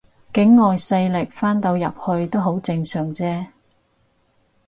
[0.33, 3.45] 境外勢力翻到入去都好正常啫